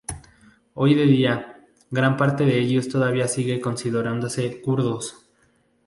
A 0.79 0.83
día 0.85 0.97
de 0.97 1.03
hoy, 1.03 1.45
gran 1.91 2.17
parte 2.17 2.43
de 2.43 2.57
ellos 2.57 2.87
todavía 2.89 3.27
sigue 3.27 3.61
considerándose 3.61 4.59
kurdos. 4.59 5.27